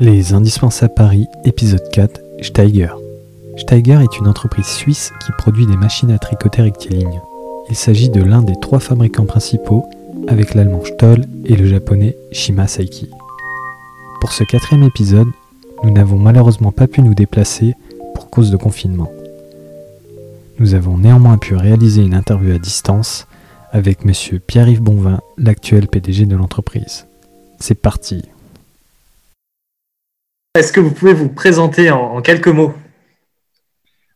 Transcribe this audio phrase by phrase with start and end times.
[0.00, 2.88] Les Indispensables Paris, épisode 4, Steiger.
[3.58, 7.20] Steiger est une entreprise suisse qui produit des machines à tricoter rectilignes.
[7.68, 9.84] Il s'agit de l'un des trois fabricants principaux,
[10.26, 13.10] avec l'allemand Stoll et le japonais Shima Saiki.
[14.22, 15.28] Pour ce quatrième épisode,
[15.84, 17.74] nous n'avons malheureusement pas pu nous déplacer
[18.14, 19.12] pour cause de confinement.
[20.58, 23.26] Nous avons néanmoins pu réaliser une interview à distance
[23.70, 27.06] avec monsieur Pierre-Yves Bonvin, l'actuel PDG de l'entreprise.
[27.58, 28.22] C'est parti.
[30.56, 32.74] Est-ce que vous pouvez vous présenter en, quelques mots?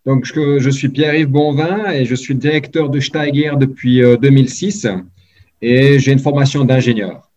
[0.04, 4.96] Donc, je, suis Pierre-Yves Bonvin et je suis directeur de Steiger depuis 2006 euh,
[5.62, 7.30] et j'ai une formation d'ingénieur.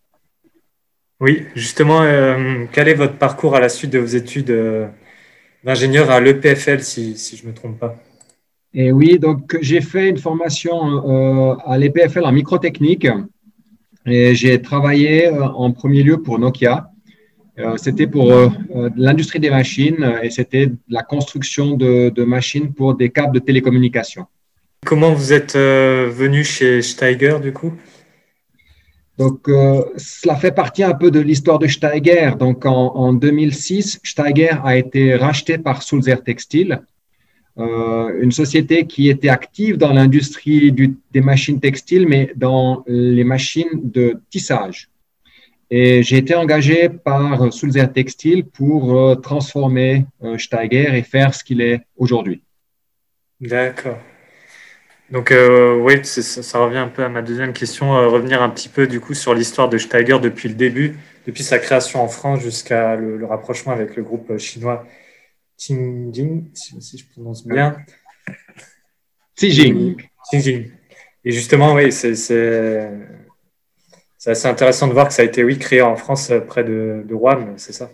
[1.20, 4.88] Oui, justement, euh, quel est votre parcours à la suite de vos études euh,
[5.64, 7.96] d'ingénieur à l'EPFL, si, je ne me trompe pas?
[8.74, 13.08] Et oui, donc j'ai fait une formation à l'EPFL en microtechnique
[14.08, 16.90] et j'ai travaillé en premier lieu pour Nokia
[17.78, 23.10] c'était pour euh, euh, l'industrie des machines et c'était la construction de, machines pour des
[23.10, 24.26] câbles de télécommunication.
[24.86, 27.74] Comment vous êtes venu chez Steiger du coup?
[29.18, 29.50] Donc,
[29.98, 32.36] cela fait partie un peu de l'histoire de Steiger.
[32.38, 36.82] Donc, en, 2006, Steiger a été racheté par Sulzer Textile,
[37.58, 44.22] une société qui était active dans l'industrie des machines textiles, mais dans les machines de
[44.30, 44.90] tissage.
[45.70, 51.44] Et j'ai été engagé par Sulzer Textile pour euh, transformer euh, Steiger et faire ce
[51.44, 52.42] qu'il est aujourd'hui.
[53.42, 53.98] D'accord.
[55.10, 58.88] Donc euh, oui, ça, revient un peu à ma deuxième question, revenir un petit peu
[58.88, 62.96] du coup sur l'histoire de Steiger depuis le début, depuis sa création en France jusqu'à
[62.96, 64.86] le, rapprochement avec le groupe chinois
[65.58, 67.78] Qingjing, si je prononce bien.
[69.38, 69.96] Xijing.
[70.32, 70.72] Xijing.
[71.24, 72.14] Et justement, oui, c'est
[74.18, 76.64] c'est assez intéressant de voir que ça a été oui, créé en France euh, près
[76.64, 77.90] de, Rouen, c'est ça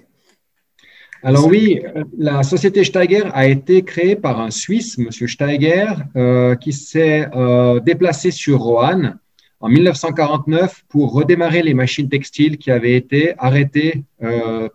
[1.26, 1.82] alors oui,
[2.18, 5.10] la société Steiger a été créée par un Suisse, M.
[5.10, 5.86] Steiger,
[6.18, 9.18] euh, qui s'est euh, déplacé sur Roanne
[9.62, 14.04] en 1949 pour redémarrer les machines textiles qui avaient été arrêtées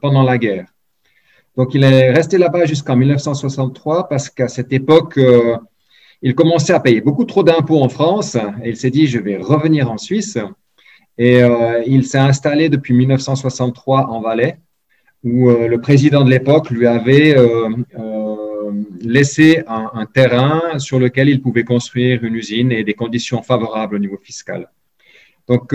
[0.00, 0.68] pendant la guerre.
[1.54, 5.20] Donc il est resté là-bas jusqu'en 1963 parce qu'à cette époque,
[6.22, 9.36] il commençait à payer beaucoup trop d'impôts en France et il s'est dit je vais
[9.36, 10.38] revenir en Suisse.
[11.18, 14.58] Et euh, il s'est installé depuis 1963 en Valais,
[15.24, 17.68] où euh, le président de l'époque lui avait euh,
[19.00, 23.98] laissé un, terrain sur lequel il pouvait construire une usine et des conditions favorables au
[23.98, 24.70] niveau fiscal.
[25.48, 25.74] Donc,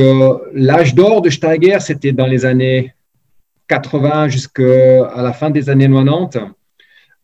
[0.54, 2.94] l'âge d'or de Steiger, c'était dans les années
[3.68, 6.40] 80 jusqu'à la fin des années 90.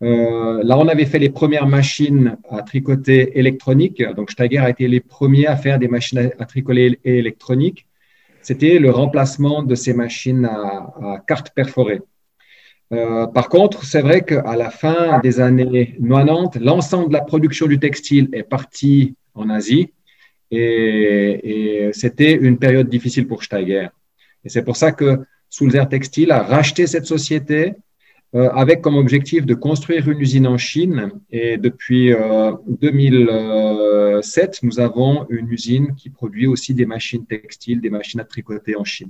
[0.01, 4.03] là, on avait fait les premières machines à tricoter électroniques.
[4.15, 7.85] Donc, Steiger a été les premiers à faire des machines à tricoter électroniques
[8.41, 12.01] c'était le remplacement de ces machines à, cartes perforées.
[12.91, 17.67] Euh, par contre, c'est vrai qu'à la fin des années 90, l'ensemble de la production
[17.67, 19.93] du textile est parti en Asie
[20.51, 23.89] et, c'était une période difficile pour Steiger.
[24.43, 25.19] Et c'est pour ça que
[25.49, 27.73] Sulzer Textile a racheté cette société
[28.35, 31.09] euh, avec comme objectif de construire une usine en Chine.
[31.31, 32.13] Et depuis
[32.67, 34.21] 2007, euh,
[34.61, 38.83] nous avons une usine qui produit aussi des machines textiles, des machines à tricoter en
[38.83, 39.09] Chine.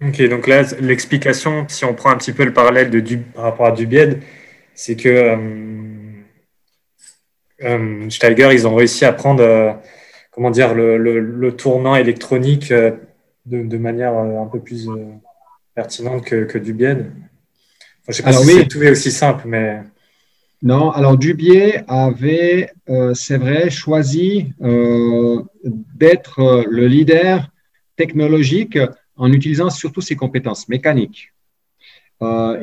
[0.00, 3.00] Ok, donc là, l'explication, si on prend un petit peu le parallèle de,
[3.34, 4.20] par rapport à Dubied,
[4.74, 5.36] c'est que
[7.62, 9.80] euh, Steiger, ils ont réussi à prendre
[10.30, 12.72] comment dire, le, tournant électronique
[13.46, 14.88] de, manière un peu plus
[15.74, 16.96] pertinente que, biais.
[16.96, 19.82] je ne sais pas si c'est tout aussi simple, mais.
[20.64, 27.50] Non, alors Dubier avait, euh, c'est vrai, choisi euh, d'être euh, le leader
[27.96, 28.78] technologique
[29.16, 31.32] en utilisant surtout ses compétences mécaniques.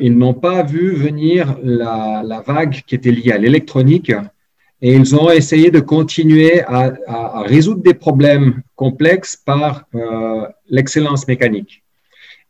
[0.00, 4.12] ils n'ont pas vu venir la, vague qui était liée à l'électronique
[4.80, 9.84] et ils ont essayé de continuer à, à résoudre des problèmes complexes par
[10.68, 11.82] l'excellence mécanique.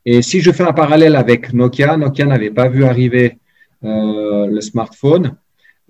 [0.05, 3.39] Et si je fais un parallèle avec Nokia, Nokia n'avait pas vu arriver
[3.85, 5.37] euh, le smartphone.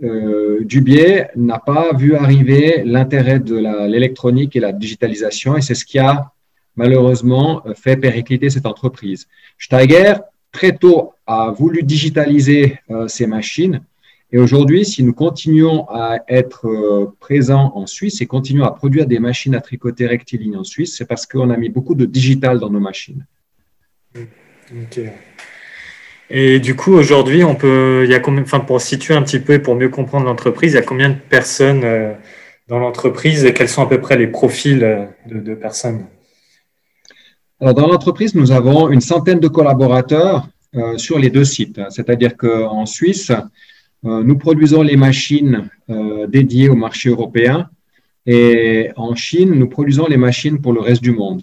[0.03, 5.85] Euh, Dubier n'a pas vu arriver l'intérêt de l'électronique et la digitalisation, et c'est ce
[5.85, 6.33] qui a
[6.77, 9.29] malheureusement fait péricliter cette entreprise.
[9.59, 10.15] Steiger,
[10.51, 13.83] très tôt, a voulu digitaliser euh, ces machines,
[14.35, 19.19] et aujourd'hui, si nous continuons à être présents en Suisse et continuons à produire des
[19.19, 22.71] machines à tricoter rectilignes en Suisse, c'est parce qu'on a mis beaucoup de digital dans
[22.71, 23.27] nos machines.
[24.17, 25.01] Ok.
[26.31, 29.39] Et du coup, aujourd'hui, on peut, il y a combien, enfin, pour situer un petit
[29.39, 32.15] peu et pour mieux comprendre l'entreprise, il y a combien de personnes euh,
[32.69, 36.07] dans l'entreprise et quels sont à peu près les profils euh, de, personnes?
[37.61, 41.81] Alors, dans l'entreprise, nous avons une centaine de collaborateurs euh, sur les deux sites.
[41.91, 43.31] C'est-à-dire qu'en Suisse,
[44.05, 47.69] euh, nous produisons les machines euh, dédiées au marché européen
[48.25, 51.43] et en Chine, nous produisons les machines pour le reste du monde.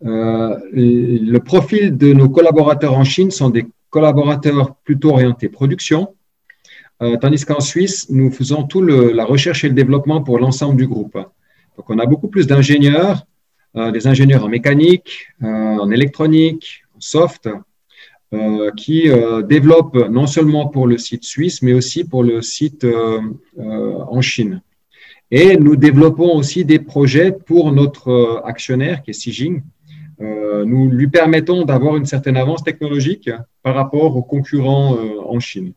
[0.00, 6.14] Le profil de nos collaborateurs en Chine sont des collaborateurs plutôt orientés production,
[7.20, 11.14] tandis qu'en Suisse, nous faisons tout la recherche et le développement pour l'ensemble du groupe.
[11.76, 13.24] Donc, on a beaucoup plus d'ingénieurs,
[13.74, 17.48] des ingénieurs en mécanique, en électronique, en soft,
[18.34, 22.82] euh, qui euh, développe non seulement pour le site suisse, mais aussi pour le site
[22.82, 23.20] euh,
[23.56, 24.62] en Chine.
[25.30, 29.62] Et nous développons aussi des projets pour notre actionnaire qui est Xijing.
[30.64, 33.30] Nous lui permettons d'avoir une certaine avance technologique
[33.62, 35.72] par rapport aux concurrents en Chine.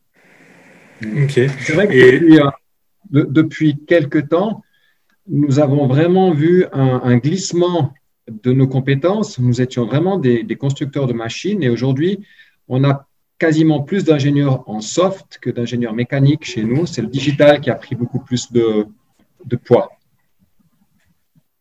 [1.30, 2.40] C'est vrai que
[3.12, 4.64] depuis, quelques temps,
[5.28, 7.94] nous avons vraiment vu un, glissement
[8.28, 9.40] de nos compétences.
[9.40, 12.20] Nous étions vraiment des, des constructeurs de machines et aujourd'hui,
[12.68, 13.08] on a
[13.40, 16.86] quasiment plus d'ingénieurs en soft que d'ingénieurs mécaniques chez nous.
[16.86, 18.88] C'est le digital qui a pris beaucoup plus de,
[19.64, 19.92] poids.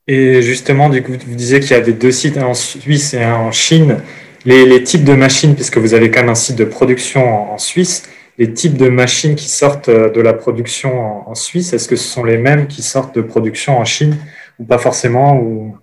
[0.08, 3.23] Et justement, du coup, vous disiez qu'il y avait deux sites, un en Suisse et
[3.23, 3.99] un en Chine.
[4.44, 8.05] Les, types de machines, puisque vous avez quand même un site de production en, Suisse,
[8.38, 12.23] les types de machines qui sortent de la production en, Suisse, est-ce que ce sont
[12.23, 14.17] les mêmes qui sortent de production en Chine
[14.61, 15.75] ou pas forcément.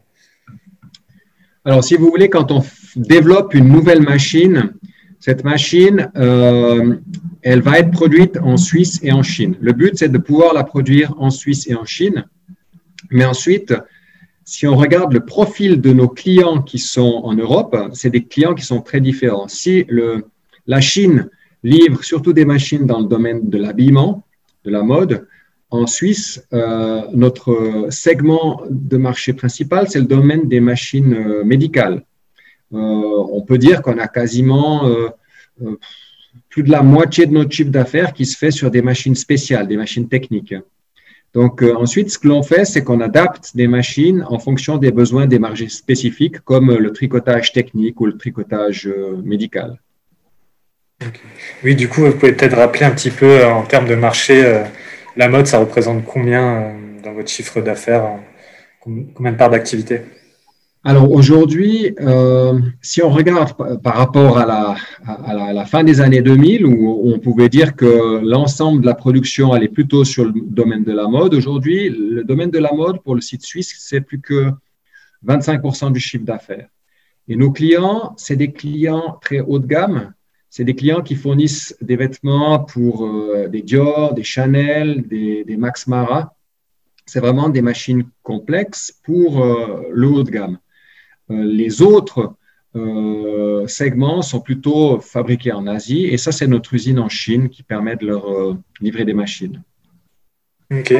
[1.65, 2.63] Alors, si vous voulez, quand on
[2.95, 4.73] développe une nouvelle machine,
[5.19, 6.95] cette machine, euh,
[7.41, 9.57] elle va être produite en Suisse et en Chine.
[9.59, 12.25] Le but, c'est de pouvoir la produire en Suisse et en Chine.
[13.11, 13.73] Mais ensuite,
[14.45, 18.53] si on regarde le profil de nos clients qui sont en Europe, c'est des clients
[18.53, 19.47] qui sont très différents.
[19.47, 19.85] Si
[20.67, 21.29] la Chine
[21.63, 24.23] livre surtout des machines dans le domaine de l'habillement,
[24.65, 25.27] de la mode,
[25.73, 32.03] en Suisse, euh, notre segment de marché principal, c'est le domaine des machines euh, médicales.
[32.73, 34.89] Euh, on peut dire qu'on a quasiment
[36.49, 39.67] plus de la moitié de notre chiffre d'affaires qui se fait sur des machines spéciales,
[39.67, 40.55] des machines techniques.
[41.33, 45.25] Donc ensuite, ce que l'on fait, c'est qu'on adapte des machines en fonction des besoins
[45.25, 48.87] des marchés spécifiques, comme le tricotage technique ou le tricotage
[49.23, 49.79] médical.
[51.63, 54.63] Oui, du coup, vous pouvez peut-être rappeler un petit peu en termes de marché,
[55.17, 58.19] la mode, ça représente combien dans votre chiffre d'affaires,
[58.79, 60.01] combien de parts d'activité?
[60.85, 64.75] Alors aujourd'hui, euh, si on regarde par rapport à la,
[65.05, 69.53] à, la, fin des années 2000, où on pouvait dire que l'ensemble de la production
[69.53, 73.15] allait plutôt sur le domaine de la mode, aujourd'hui, le domaine de la mode pour
[73.15, 74.51] le site suisse, c'est plus que
[75.25, 76.67] 25% du chiffre d'affaires.
[77.29, 80.13] Et nos clients, c'est des clients très haut de gamme.
[80.49, 85.87] C'est des clients qui fournissent des vêtements pour euh, des Dior, des Chanel, des, Max
[85.87, 86.35] Mara.
[87.05, 90.57] C'est vraiment des machines complexes pour euh, le haut de gamme.
[91.33, 92.33] Euh, les autres
[92.75, 97.63] euh, segments sont plutôt fabriqués en Asie et ça, c'est notre usine en Chine qui
[97.63, 99.61] permet de leur euh, livrer des machines.
[100.71, 100.93] Ok.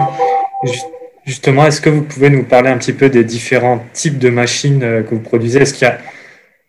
[1.25, 4.79] Justement, est-ce que vous pouvez nous parler un petit peu des différents types de machines
[4.79, 5.61] que vous produisez?
[5.61, 5.99] Est-ce qu'il y a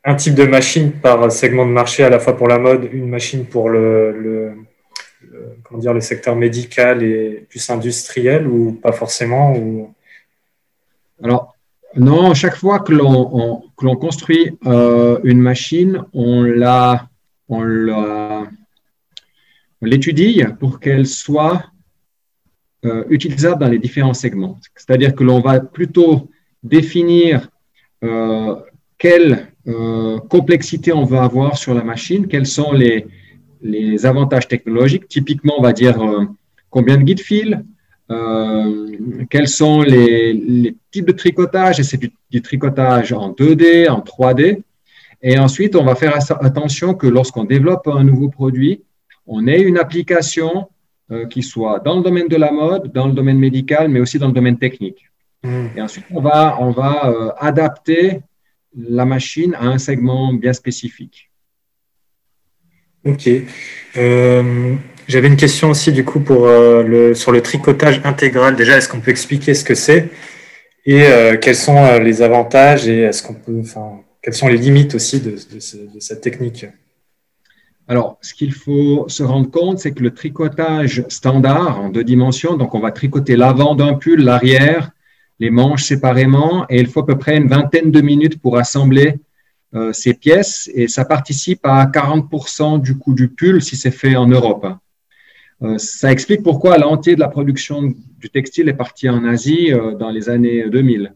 [0.04, 3.08] un type de machine par segment de marché, à la fois pour la mode, une
[3.08, 4.54] machine pour le,
[5.64, 9.92] comment dire, le secteur médical et plus industriel ou pas forcément ou...
[11.22, 11.53] Alors,
[11.96, 16.42] non, chaque fois que l'on construit euh, une machine, on
[19.80, 21.64] l'étudie pour qu'elle soit
[22.84, 24.58] euh, utilisable dans les différents segments.
[24.74, 26.30] C'est-à-dire que l'on va plutôt
[26.62, 27.48] définir
[28.02, 28.56] euh,
[28.98, 29.48] quelle
[30.28, 33.06] complexité on veut avoir sur la machine, quels sont les,
[33.62, 35.08] les avantages technologiques.
[35.08, 35.96] Typiquement, on va dire
[36.68, 37.64] combien de guides fil,
[38.10, 38.96] euh,
[39.30, 44.62] quels sont les, types de tricotage, et c'est du, tricotage en 2D, en 3D.
[45.22, 48.82] Et ensuite, on va faire attention que lorsqu'on développe un nouveau produit,
[49.26, 50.68] on ait une application
[51.10, 54.18] euh, qui soit dans le domaine de la mode, dans le domaine médical, mais aussi
[54.18, 55.10] dans le domaine technique.
[55.42, 55.68] Hmm.
[55.76, 58.20] Et ensuite, on va, on va euh, adapter
[58.76, 61.30] la machine à un segment bien spécifique.
[63.04, 63.28] Ok.
[65.06, 68.56] J'avais une question aussi du coup pour euh, le, sur le tricotage intégral.
[68.56, 70.10] Déjà, est-ce qu'on peut expliquer ce que c'est?
[70.86, 74.56] Et euh, quels sont euh, les avantages et est-ce qu'on peut, enfin, quelles sont les
[74.56, 76.66] limites aussi de, de, cette technique?
[77.86, 82.56] Alors, ce qu'il faut se rendre compte, c'est que le tricotage standard en deux dimensions,
[82.56, 84.90] donc on va tricoter l'avant d'un pull, l'arrière,
[85.38, 89.16] les manches séparément, et il faut à peu près une vingtaine de minutes pour assembler
[89.92, 94.26] ces pièces, et ça participe à 40% du coût du pull si c'est fait en
[94.28, 94.66] Europe.
[95.64, 99.94] Euh, ça explique pourquoi l'entier de la production du textile est parti en Asie euh,
[99.94, 101.14] dans les années 2000.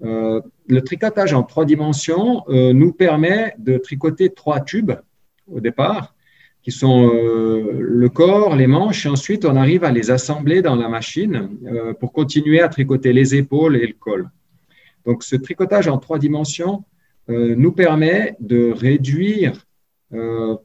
[0.00, 4.94] le tricotage en trois dimensions nous permet de tricoter trois tubes
[5.46, 6.14] au départ,
[6.64, 10.88] qui sont le corps, les manches, et ensuite on arrive à les assembler dans la
[10.88, 11.36] machine
[12.00, 14.28] pour continuer à tricoter les épaules et le col.
[15.06, 16.82] Donc ce tricotage en trois dimensions
[17.28, 19.52] nous permet de réduire
[20.14, 20.56] euh,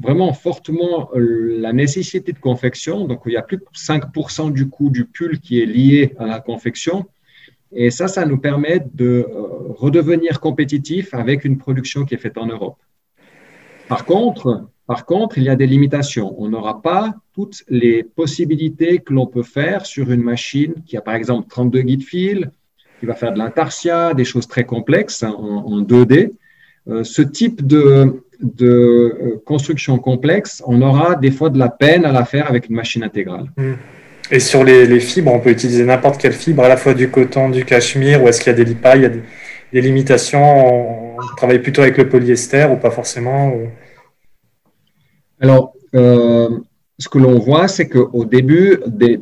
[0.00, 3.06] vraiment fortement euh, la nécessité de confection.
[3.06, 6.26] Donc, il y a plus de 5% du coût du pull qui est lié à
[6.26, 7.06] la confection.
[7.70, 12.36] Et ça, ça nous permet de euh, redevenir compétitif avec une production qui est faite
[12.36, 12.78] en Europe.
[13.86, 16.34] Par contre, par contre, il y a des limitations.
[16.38, 21.00] On n'aura pas toutes les possibilités que l'on peut faire sur une machine qui a
[21.00, 22.50] par exemple 32 guides fil,
[22.98, 26.32] qui va faire de l'intarsia, des choses très complexes en, en 2D.
[27.02, 32.12] ce type de, de euh, construction complexe, on aura des fois de la peine à
[32.12, 33.46] la faire avec une machine intégrale.
[33.56, 33.74] Hmm.
[34.30, 37.50] Et sur les, fibres, on peut utiliser n'importe quelle fibre, à la fois du coton,
[37.50, 41.36] du cachemire, ou est-ce qu'il y a des lipas, il y a des, limitations On
[41.36, 43.52] travaille plutôt avec le polyester ou pas forcément
[45.40, 46.48] Alors, euh,
[46.98, 49.18] ce que l'on voit, c'est qu'au début des,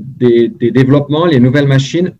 [0.70, 2.14] développements, les nouvelles machines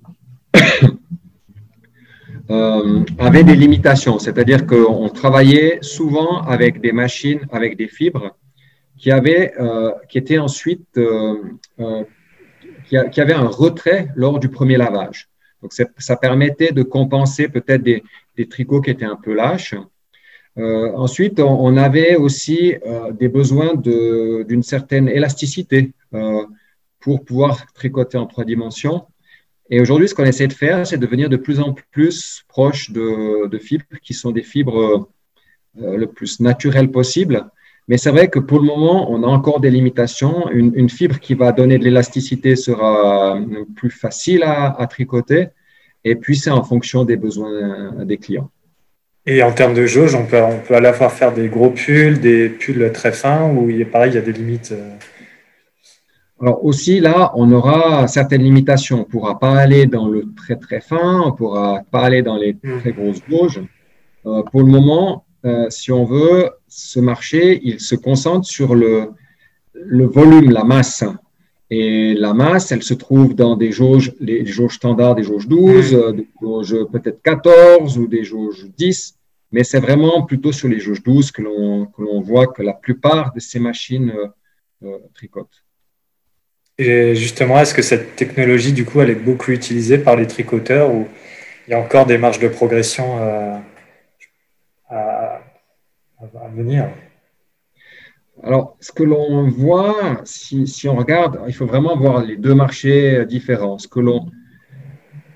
[2.53, 8.37] euh, avait des limitations, c'est-à-dire qu'on travaillait souvent avec des machines, avec des fibres
[8.99, 12.05] qui, avaient, euh, qui étaient ensuite, euh,
[12.85, 15.31] qui, avaient un retrait lors du premier lavage.
[15.63, 18.03] Donc ça permettait de compenser peut-être des,
[18.51, 19.77] tricots qui étaient un peu lâches.
[20.57, 22.75] ensuite, on, avait aussi
[23.21, 25.93] des besoins d'une certaine élasticité
[26.99, 29.07] pour pouvoir tricoter en trois dimensions.
[29.73, 32.91] Et aujourd'hui, ce qu'on essaie de faire, c'est de devenir de plus en plus proche
[32.91, 35.09] de, fibres qui sont des fibres
[35.81, 37.47] euh, le plus naturelles possible.
[37.89, 40.51] Mais c'est vrai que pour le moment, on a encore des limitations.
[40.51, 43.41] Une, fibre qui va donner de l'élasticité sera
[43.75, 45.49] plus facile à, tricoter.
[46.05, 48.51] Et puis, c'est en fonction des besoins des clients.
[49.25, 52.21] Et en termes de jauge, on peut, on à la fois faire des gros pulls,
[52.21, 54.91] des pulls très fins, ou il pareil, il y a des limites euh,
[56.43, 58.97] alors aussi, là, on aura certaines limitations.
[58.97, 62.23] On ne pourra pas aller dans le très très fin, on ne pourra pas aller
[62.23, 62.81] dans les hmm.
[62.81, 63.63] très grosses gauges.
[64.27, 69.11] Euh, pour le moment, euh, si on veut, ce marché, il se concentre sur le,
[69.73, 71.05] le volume, la masse.
[71.71, 75.93] Et la masse, elle se trouve dans des jauges, les jauges standards, des jauges 12,
[75.93, 75.97] hmm.
[75.97, 79.17] euh, des jauges peut-être 14 ou des jauges 10.
[79.53, 83.39] Mais c'est vraiment plutôt sur les jauges 12 que l'on voit que la plupart de
[83.39, 84.13] ces machines
[85.15, 85.63] tricotent.
[86.89, 90.93] Et justement, est-ce que cette technologie, du coup, elle est beaucoup utilisée par les tricoteurs
[90.93, 91.07] ou
[91.67, 93.57] il y a encore des marges de progression euh,
[94.91, 95.41] à,
[96.55, 96.89] venir?
[98.43, 103.25] Alors, ce que l'on voit, si, on regarde, il faut vraiment voir les deux marchés
[103.27, 103.79] différents.
[103.79, 104.27] Ce que l'on,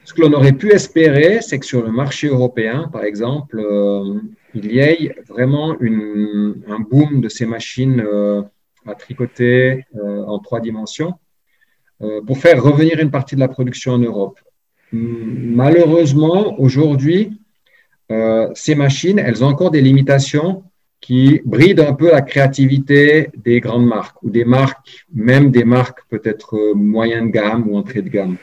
[0.05, 4.21] ce que l'on aurait pu espérer, c'est que sur le marché européen, par exemple, euh,
[4.55, 8.43] il y ait vraiment un boom de ces machines euh,
[8.87, 11.15] à tricoter en trois dimensions.
[12.03, 14.39] Euh, pour faire revenir une partie de la production en Europe.
[14.93, 17.41] Malheureusement, aujourd'hui,
[18.13, 20.63] euh, ces machines, elles ont encore des limitations
[21.01, 26.01] qui brident un peu la créativité des grandes marques ou des marques, même des marques
[26.11, 28.37] peut-être moyenne de gamme ou entrée de gamme.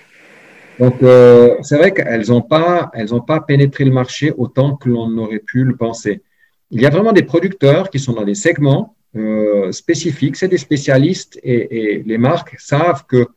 [0.79, 2.91] Donc, euh, c'est vrai qu'elles n'ont pas,
[3.27, 6.23] pas pénétré le marché autant que l'on aurait pu le penser.
[6.71, 8.95] Il y a vraiment des producteurs qui sont dans des segments
[9.69, 13.27] spécifiques, c'est des spécialistes et, les marques savent que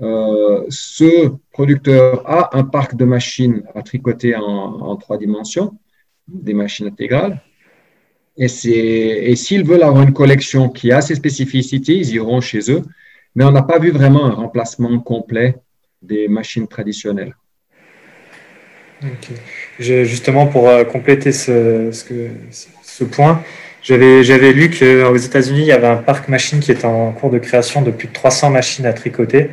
[0.00, 5.76] euh, ce producteur a un parc de machines à tricoter en, trois dimensions,
[6.28, 7.42] des machines intégrales.
[8.36, 8.46] Et,
[9.34, 12.82] s'ils veulent avoir une collection qui a ses spécificités, ils iront chez eux.
[13.34, 15.56] Mais on n'a pas vu vraiment un remplacement complet
[16.02, 17.34] des machines traditionnelles.
[19.78, 21.90] Justement, pour euh, compléter ce
[23.10, 23.42] point,
[23.82, 27.38] j'avais lu qu'aux États-Unis, il y avait un parc machine qui était en cours de
[27.38, 29.50] création de plus de 300 machines à tricoter.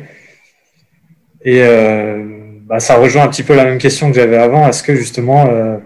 [1.46, 2.24] Et euh,
[2.66, 4.68] bah, ça rejoint un petit peu la même question que j'avais avant.
[4.68, 5.78] Est-ce que justement, euh,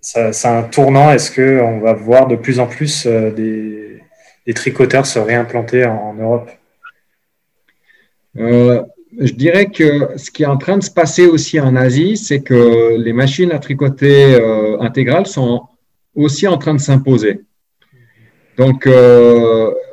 [0.00, 1.10] c'est un tournant?
[1.10, 4.02] Est-ce qu'on va voir de plus en plus euh, des,
[4.54, 6.50] tricoteurs se réimplanter en, Europe?
[8.34, 12.40] Je dirais que ce qui est en train de se passer aussi en Asie, c'est
[12.40, 14.40] que les machines à tricoter
[14.80, 15.64] intégrales sont
[16.14, 17.42] aussi en train de s'imposer.
[18.56, 18.88] Donc,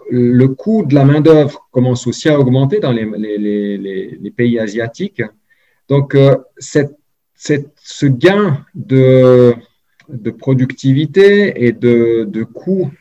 [0.10, 5.24] le coût de la main-d'œuvre commence aussi à augmenter dans les, pays asiatiques.
[5.90, 9.56] Donc, euh, ce gain de,
[10.40, 12.92] productivité et de, coût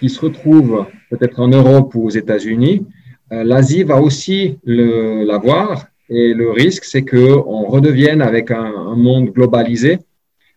[0.00, 2.86] qui se retrouve peut-être en Europe ou aux États-Unis,
[3.32, 9.98] euh, l'Asie va aussi l'avoir Et le risque, c'est qu'on redevienne avec un, monde globalisé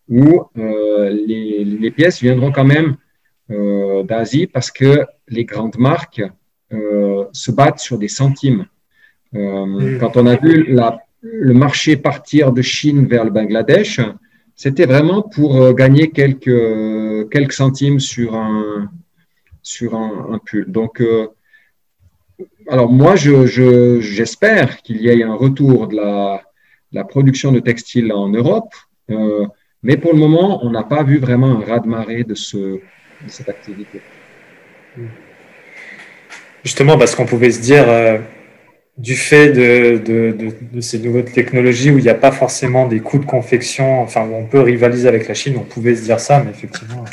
[0.10, 2.98] où euh, les, pièces viendront quand même
[3.51, 6.23] euh, d'Asie parce que les grandes marques
[6.73, 8.65] euh, se battent sur des centimes.
[9.33, 9.97] Mm.
[9.99, 10.75] Quand on a vu
[11.21, 13.99] le marché partir de Chine vers le Bangladesh,
[14.55, 18.89] c'était vraiment pour gagner quelques, quelques centimes sur un,
[19.61, 20.71] sur un, pull.
[20.71, 21.01] Donc,
[22.67, 28.29] alors moi, j'espère je, qu'il y ait un retour de la, production de textiles en
[28.29, 28.73] Europe,
[29.11, 29.45] euh,
[29.83, 32.79] mais pour le moment, on n'a pas vu vraiment un raz-de-marée de, ce,
[33.27, 34.01] cette activité.
[36.63, 38.17] Justement, parce qu'on pouvait se dire, euh,
[38.98, 43.25] du fait de, ces nouvelles technologies où il n'y a pas forcément des coûts de
[43.25, 46.51] confection, enfin, où on peut rivaliser avec la Chine, on pouvait se dire ça, mais
[46.51, 47.03] effectivement,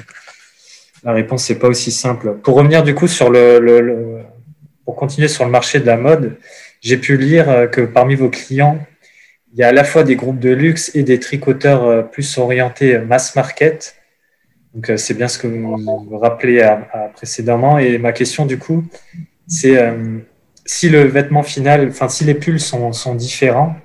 [1.03, 2.37] la réponse n'est pas aussi simple.
[2.43, 4.23] Pour revenir du coup sur le
[4.85, 6.37] pour continuer sur le marché de la mode,
[6.81, 8.85] j'ai pu lire euh, que parmi vos clients,
[9.53, 12.39] il y a à la fois des groupes de luxe et des tricoteurs euh, plus
[12.39, 13.97] orientés mass market.
[14.75, 16.67] Donc, euh, c'est bien ce que vous rappelez
[17.15, 17.79] précédemment.
[17.79, 18.85] Et ma question, du coup,
[19.47, 19.79] c'est
[20.65, 23.77] si le vêtement final, enfin, si les pulls sont, différents,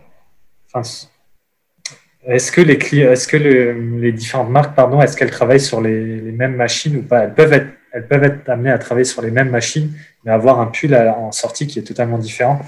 [2.26, 7.24] est-ce que les différentes marques, pardon, est-ce qu'elles travaillent sur les, mêmes machines ou pas?
[7.24, 9.92] Elles peuvent être, elles peuvent être amenées à travailler sur les mêmes machines,
[10.24, 12.62] mais avoir un pull en sortie qui est totalement différent?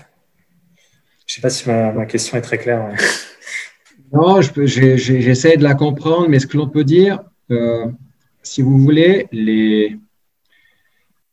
[1.27, 2.89] Je ne sais pas si ma, question est très claire.
[4.11, 7.19] Non, j'essaie de la comprendre, mais ce que l'on peut dire,
[7.51, 7.85] euh,
[8.41, 9.97] si vous voulez, les,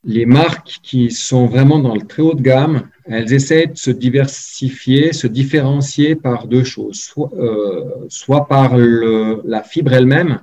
[0.04, 3.90] les marques qui sont vraiment dans le très haut de gamme, elles essaient de se
[3.90, 10.40] diversifier, se différencier par deux choses, soit, euh, par la fibre elle-même,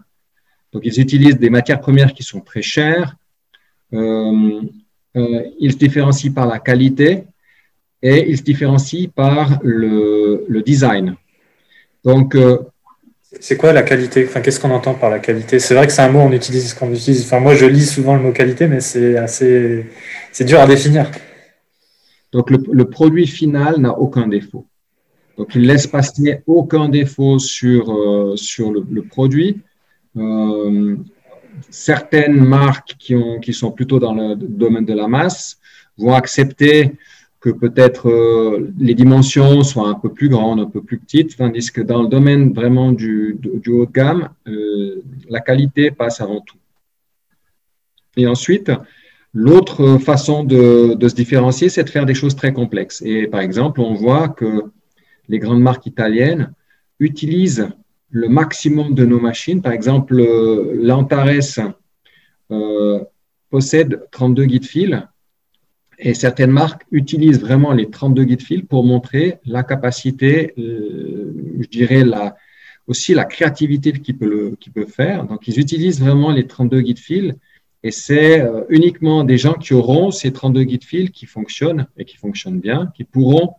[0.73, 3.15] donc ils utilisent des matières premières qui sont très chères,
[3.93, 4.61] euh,
[5.15, 7.25] euh, il se différencie par la qualité
[8.01, 11.15] et il se différencie par le, design.
[12.03, 12.35] Donc,
[13.39, 14.25] c'est quoi la qualité?
[14.27, 15.59] Enfin, Qu'est-ce qu'on entend par la qualité?
[15.59, 17.23] C'est vrai que c'est un mot on utilise qu'on utilise.
[17.23, 19.85] Enfin, moi, je lis souvent le mot qualité, mais c'est assez,
[20.31, 21.09] c'est dur à définir.
[22.31, 24.65] Donc, le, produit final n'a aucun défaut.
[25.37, 29.61] Donc, il laisse passer aucun défaut sur, euh, sur le, produit
[31.69, 35.57] certaines marques qui, ont, qui sont plutôt dans le domaine de la masse
[35.97, 36.91] vont accepter
[37.43, 41.73] que peut-être euh, les dimensions soient un peu plus grandes, un peu plus petites, tandis
[41.73, 46.55] que dans le domaine vraiment du, haut de gamme, euh, la qualité passe avant tout.
[48.15, 48.71] Et ensuite,
[49.33, 53.01] l'autre façon de, se différencier, c'est de faire des choses très complexes.
[53.05, 54.71] Et par exemple, on voit que
[55.27, 56.53] les grandes marques italiennes
[57.01, 57.67] utilisent
[58.09, 59.61] le maximum de nos machines.
[59.61, 61.73] Par exemple, euh, l'Antares
[63.49, 65.03] possède 32 guides fils
[66.05, 71.67] et certaines marques utilisent vraiment les 32 guides fils pour montrer la capacité, euh, je
[71.69, 72.03] dirais
[72.87, 74.57] aussi la créativité qu'ils peuvent,
[74.89, 75.23] faire.
[75.23, 77.33] Donc, ils utilisent vraiment les 32 guides fils
[77.83, 82.17] et c'est uniquement des gens qui auront ces 32 guides fils qui fonctionnent et qui
[82.17, 83.55] fonctionnent bien, qui pourront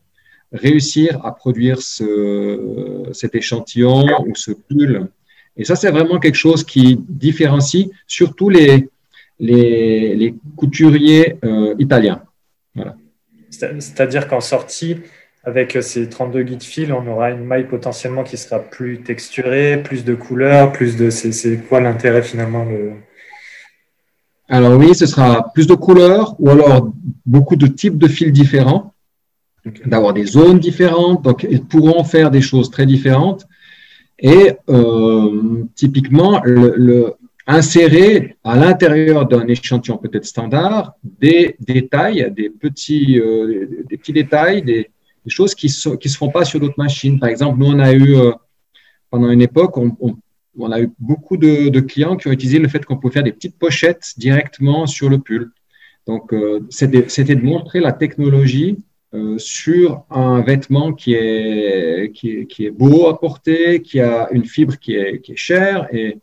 [0.53, 5.09] réussir à produire ce, cet échantillon ou ce pull.
[5.57, 8.91] Et ça, c'est vraiment quelque chose qui différencie surtout les
[10.57, 12.21] couturiers euh, italiens.
[12.75, 12.97] Voilà.
[13.51, 14.99] C'est-à-dire qu'en sortie,
[15.45, 20.05] avec ces 32 guides fils, on aura une maille potentiellement qui sera plus texturée, plus
[20.05, 21.11] de couleurs, plus de.
[21.11, 22.93] C'est quoi l'intérêt finalement le...
[24.49, 26.93] Alors oui, ce sera plus de couleurs ou alors
[27.25, 28.95] beaucoup de types de fils différents
[29.87, 31.23] d'avoir des zones différentes.
[31.23, 33.47] Donc, ils pourront faire des choses très différentes.
[34.19, 37.15] Et euh, typiquement, le,
[37.47, 44.63] insérer à l'intérieur d'un échantillon peut-être standard des détails, des petits, euh, des petits détails,
[44.63, 44.91] des,
[45.27, 47.19] choses qui ne qui se font pas sur d'autres machines.
[47.19, 48.33] Par exemple, nous, on a eu, euh,
[49.11, 52.99] pendant une époque, on, a eu beaucoup de, clients qui ont utilisé le fait qu'on
[52.99, 55.51] pouvait faire des petites pochettes directement sur le pull.
[56.07, 56.35] Donc,
[56.69, 58.77] c'était de montrer la technologie
[59.15, 64.29] euh, sur un vêtement qui est, qui est, qui, est, beau à porter, qui a
[64.33, 66.19] une fibre qui est, qui est chère et,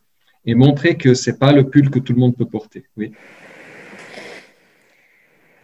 [0.45, 2.85] et montrer que ce n'est pas le pull que tout le monde peut porter.
[2.97, 3.11] Oui.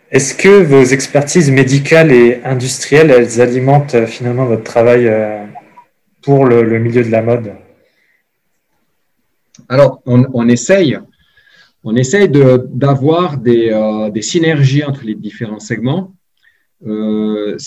[0.10, 5.44] Est-ce que vos expertises médicales et industrielles, elles alimentent euh, finalement votre travail euh,
[6.22, 7.54] pour le, milieu de la mode?
[9.68, 10.98] Alors, on, on, essaye.
[11.84, 13.72] On essaye d'avoir des,
[14.14, 16.14] des synergies entre les différents segments.
[16.86, 17.58] Euh,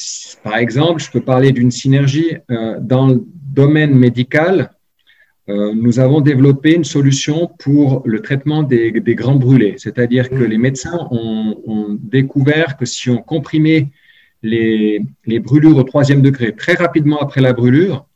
[0.45, 4.73] par exemple, je peux parler d'une synergie euh, dans le domaine médical.
[5.51, 10.51] Euh, nous avons développé une solution pour le traitement des, grands brûlés, c'est-à-dire que mm.
[10.53, 13.89] les médecins ont, découvert que si on comprimait
[14.43, 15.05] les,
[15.49, 16.55] brûlures au troisième degré.
[16.55, 18.07] Très rapidement après la brûlure,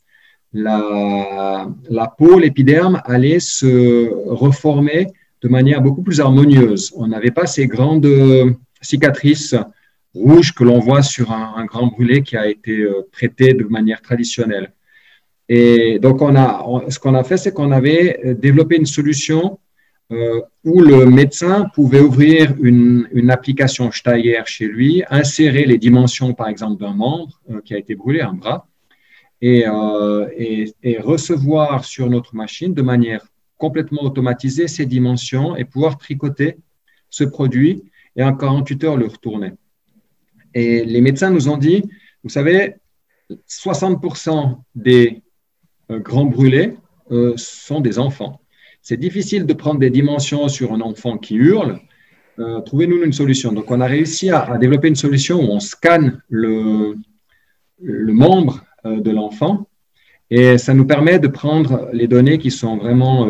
[0.53, 5.09] la, la peau, l'épiderme allait se reformer
[5.43, 6.93] de manière beaucoup plus harmonieuse.
[6.97, 8.09] On n'avait pas ces grandes
[8.81, 9.57] cicatrices
[10.15, 14.01] rouges que l'on voit sur un, grand brûlé qui a été euh, traité de manière
[14.01, 14.73] traditionnelle.
[15.49, 19.59] Et donc, on a, ce qu'on a fait, c'est qu'on avait euh, développé une solution
[20.13, 26.49] euh, où le médecin pouvait ouvrir une, application Steiger chez lui, insérer les dimensions, par
[26.49, 28.67] exemple, d'un membre qui a été brûlé, un bras,
[29.41, 29.67] et,
[31.01, 33.27] recevoir sur notre machine de manière
[33.59, 36.59] complètement automatisée ces dimensions et pouvoir tricoter
[37.11, 37.85] ce produit
[38.17, 39.53] et en 48 heures le retourner.
[40.55, 41.83] Et les médecins nous ont dit,
[42.23, 42.77] vous savez,
[43.49, 45.24] 60% des euh,
[45.91, 46.75] grands brûlés
[47.11, 48.41] euh, sont des enfants.
[48.81, 51.81] C'est difficile de prendre des dimensions sur un enfant qui hurle.
[52.39, 53.53] Euh, trouvez-nous une solution.
[53.53, 56.95] Donc, on a réussi à, développer une solution où on scanne le,
[57.81, 59.67] membre de l'enfant
[60.31, 63.27] et ça nous permet de prendre les données qui sont vraiment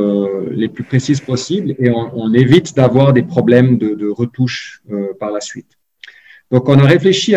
[0.50, 4.82] les plus précises possibles et on, évite d'avoir des problèmes de, de retouche
[5.18, 5.72] par la suite.
[6.52, 7.34] Donc, on a réfléchi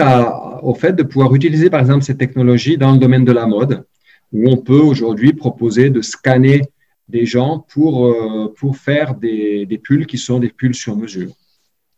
[0.62, 3.86] au fait de pouvoir utiliser, par exemple, ces technologies dans le domaine de la mode,
[4.34, 6.62] où on peut aujourd'hui proposer de scanner
[7.08, 11.32] des gens pour, euh, pour faire des, des, pulls qui sont des pulls sur mesure.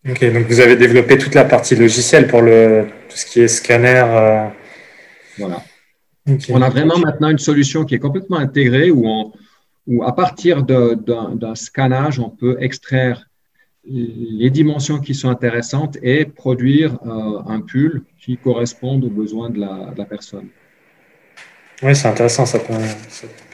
[0.08, 3.48] Ok, donc vous avez développé toute la partie logicielle pour le, tout ce qui est
[3.48, 4.04] scanner.
[4.06, 4.48] Euh.
[5.38, 5.64] Voilà.
[6.50, 9.34] On a vraiment maintenant une solution qui est complètement intégrée où, on,
[9.88, 13.26] où à partir d'un scannage, on peut extraire
[13.86, 19.60] les dimensions qui sont intéressantes et produire euh, un pull qui corresponde aux besoins de
[19.60, 20.50] la, personne.
[21.82, 22.74] Oui, c'est intéressant, ça peut,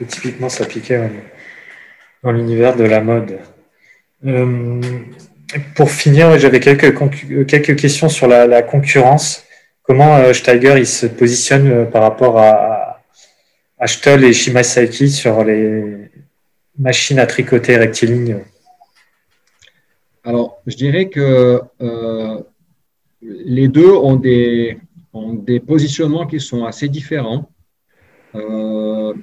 [0.08, 1.08] typiquement s'appliquer
[2.24, 3.40] dans l'univers de la mode.
[4.26, 4.82] Euh,
[5.76, 6.96] pour finir, j'avais quelques,
[7.48, 9.44] quelques questions sur la, concurrence.
[9.84, 13.04] Comment euh, Steiger il se positionne par rapport à,
[13.78, 16.10] à et Shimasaki sur les
[16.78, 18.40] machines à tricoter rectilignes?
[20.24, 22.40] Alors, je dirais que euh,
[23.22, 24.80] les deux ont des,
[25.14, 27.48] des, positionnements qui sont assez différents.
[28.36, 29.14] Euh,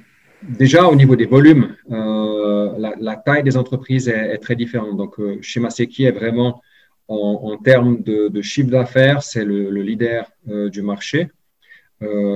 [0.41, 4.97] déjà, au niveau des volumes, euh, la, taille des entreprises est, très différente.
[4.97, 6.61] Donc, chez Maseki est vraiment,
[7.07, 11.29] en, termes de, chiffre d'affaires, c'est le, leader du marché.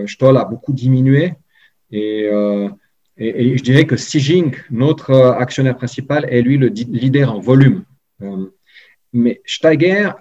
[0.06, 1.34] Stoll a beaucoup diminué
[1.92, 2.30] et,
[3.18, 7.84] et, je dirais que Sijing, notre actionnaire principal, est lui le leader en volume.
[9.14, 10.12] Mais Steiger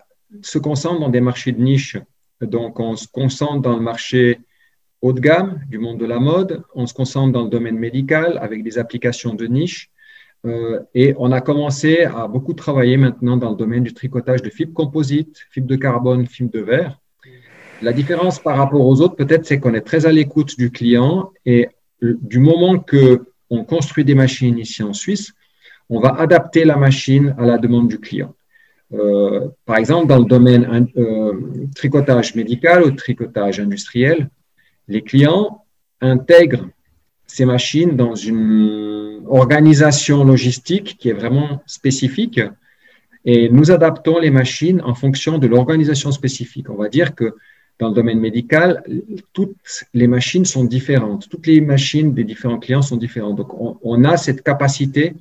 [0.42, 1.96] se concentre dans des marchés de niche.
[2.40, 4.40] Donc, on se concentre dans le marché
[5.02, 8.38] haut de gamme du monde de la mode, on se concentre dans le domaine médical
[8.40, 9.90] avec des applications de niche.
[10.44, 14.50] Euh, et on a commencé à beaucoup travailler maintenant dans le domaine du tricotage de
[14.50, 17.00] fibres composites, fibres de carbone, fibres de verre.
[17.82, 21.30] La différence par rapport aux autres, peut-être, c'est qu'on est très à l'écoute du client
[21.44, 21.68] et
[22.00, 25.32] du moment que on construit des machines ici en Suisse,
[25.88, 28.34] on va adapter la machine à la demande du client.
[28.92, 31.32] Euh, par exemple, dans le domaine euh,
[31.74, 34.30] tricotage médical ou tricotage industriel,
[34.88, 35.64] les clients
[36.00, 36.68] intègrent
[37.26, 42.40] ces machines dans une organisation logistique qui est vraiment spécifique
[43.24, 46.70] et nous adaptons les machines en fonction de l'organisation spécifique.
[46.70, 47.34] On va dire que
[47.78, 48.84] dans le domaine médical,
[49.32, 51.28] toutes les machines sont différentes.
[51.28, 53.36] Toutes les machines des différents clients sont différentes.
[53.36, 53.50] Donc,
[53.82, 55.14] on, a cette capacité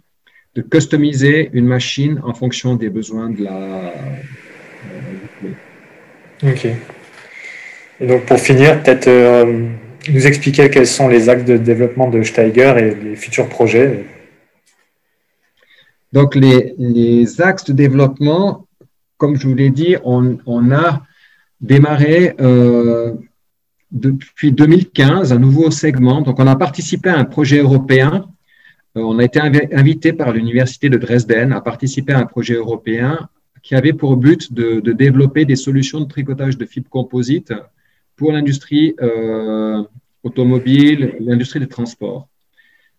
[0.53, 3.93] de customiser une machine en fonction des besoins de la.
[6.43, 6.67] Ok.
[7.99, 9.69] Et donc pour finir, peut-être euh,
[10.11, 14.05] nous expliquer quels sont les axes de développement de Steiger et les futurs projets.
[16.11, 18.67] Donc les, axes de développement,
[19.17, 20.37] comme je vous l'ai dit, on,
[20.71, 21.03] a
[21.61, 23.13] démarré euh,
[23.91, 26.21] depuis 2015 un nouveau segment.
[26.21, 28.29] Donc on a participé à un projet européen
[28.97, 33.29] euh, on a été invité par l'Université de Dresden à participer à un projet européen
[33.61, 37.53] qui avait pour but de, développer des solutions de tricotage de fibres composites
[38.15, 39.83] pour l'industrie euh,
[40.23, 42.27] automobile, l'industrie des transports.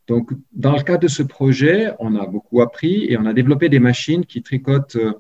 [0.07, 3.69] Donc, dans le cadre de ce projet, on a beaucoup appris et on a développé
[3.69, 5.13] des machines qui tricotent euh,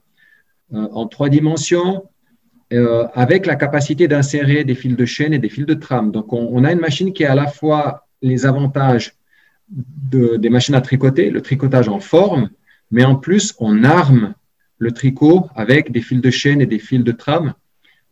[0.70, 2.04] en trois dimensions
[3.14, 6.10] avec la capacité d'insérer des fils de chaîne et des fils de trame.
[6.10, 9.14] Donc, on, a une machine qui a à la fois les avantages
[9.68, 12.50] des machines à tricoter, le tricotage en forme,
[12.90, 14.34] mais en plus, on arme
[14.78, 17.54] le tricot avec des fils de chaîne et des fils de trame,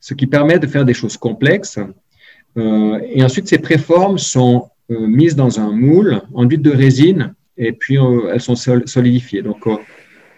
[0.04, 1.78] ce qui permet de faire des choses complexes.
[2.58, 7.72] Euh, et ensuite, ces préformes sont euh, mises dans un moule enduit de résine et
[7.72, 8.54] puis euh, elles sont
[8.96, 9.40] solidifiées.
[9.40, 9.66] Donc,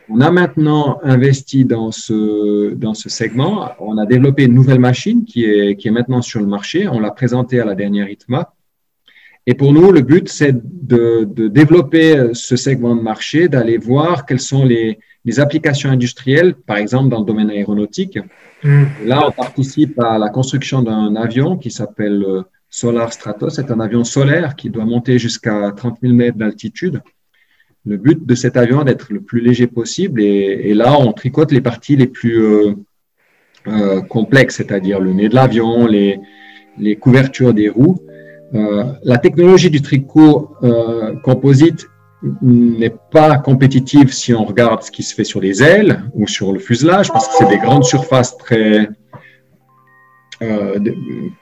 [0.09, 3.53] On a maintenant investi dans ce, dans ce segment.
[3.81, 6.87] On a développé une nouvelle machine qui est, qui est maintenant sur le marché.
[6.87, 8.43] On l'a présentée à la dernière ITMA.
[9.49, 14.27] Et pour nous, le but, c'est de, de, développer ce segment de marché, d'aller voir
[14.27, 18.19] quelles sont les, les, applications industrielles, par exemple dans le domaine aéronautique.
[18.65, 18.85] Mm.
[19.05, 23.55] Là, on participe à la construction d'un avion qui s'appelle euh, Solar Stratos.
[23.55, 27.01] C'est un avion solaire qui doit monter jusqu'à 30 000 mètres d'altitude.
[27.85, 30.21] Le but de cet avion est d'être le plus léger possible.
[30.21, 32.75] Et, et, là, on tricote les parties les plus euh,
[33.69, 36.19] euh, complexes, c'est-à-dire le nez de l'avion, les,
[36.79, 38.01] les couvertures des roues.
[38.55, 41.89] Euh, la technologie du tricot euh, composite
[42.43, 46.53] n'est pas compétitive si on regarde ce qui se fait sur les ailes ou sur
[46.53, 48.89] le fuselage, parce que c'est des grandes surfaces très
[50.43, 50.79] euh,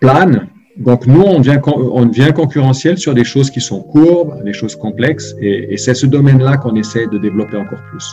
[0.00, 0.48] planes.
[0.76, 4.74] Donc nous, on devient, on devient concurrentiel sur des choses qui sont courbes, des choses
[4.74, 8.04] complexes, et c'est ce domaine-là qu'on essaie de développer encore plus.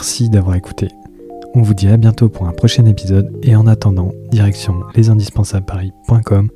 [0.00, 0.88] Merci d'avoir écouté.
[1.54, 6.48] On vous dit à bientôt pour un prochain épisode et en attendant, direction lesindispensablesparis.com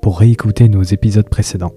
[0.00, 1.72] pour réécouter nos épisodes précédents.